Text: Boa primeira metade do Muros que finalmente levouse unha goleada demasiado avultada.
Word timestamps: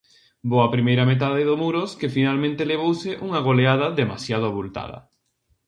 Boa 0.51 0.71
primeira 0.75 1.07
metade 1.11 1.41
do 1.49 1.55
Muros 1.61 1.91
que 1.99 2.13
finalmente 2.17 2.69
levouse 2.71 3.11
unha 3.27 3.39
goleada 3.47 3.87
demasiado 4.01 4.45
avultada. 4.47 4.97